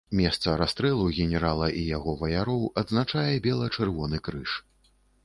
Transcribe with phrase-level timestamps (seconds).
[0.19, 4.57] Месца расстрэлу генерала і яго ваяроў адзначае бела-чырвоны крыж.